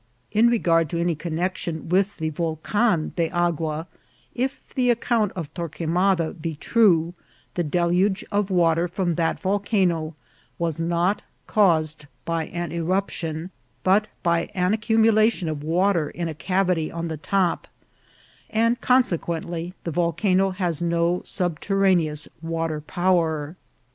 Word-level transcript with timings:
In 0.31 0.47
regard 0.49 0.89
to 0.89 0.99
any 0.99 1.13
connexion 1.13 1.87
with 1.89 2.17
the 2.17 2.29
Volcan 2.31 3.13
de 3.15 3.29
Agua, 3.29 3.85
if 4.33 4.63
the 4.73 4.89
account 4.89 5.31
of 5.35 5.53
Torquemada 5.53 6.33
be 6.33 6.55
true, 6.55 7.13
the 7.53 7.61
deluge 7.63 8.25
of 8.31 8.49
wa 8.49 8.73
ter 8.73 8.87
from 8.87 9.13
that 9.13 9.39
volcano 9.39 10.15
was 10.57 10.79
not 10.79 11.21
caused 11.45 12.07
by 12.25 12.47
an 12.47 12.71
eruption, 12.71 13.51
but 13.83 14.07
by 14.23 14.49
an 14.55 14.73
accumulation 14.73 15.47
of 15.47 15.61
water 15.61 16.09
in 16.09 16.27
a 16.27 16.33
cavity 16.33 16.91
on 16.91 17.07
the 17.07 17.17
top, 17.17 17.67
and 18.49 18.81
consequently 18.81 19.75
the 19.83 19.91
volcano 19.91 20.49
has 20.49 20.81
no 20.81 21.21
subterraneous 21.25 22.27
wa 22.41 22.65
ter 22.67 22.81
power. 22.81 23.55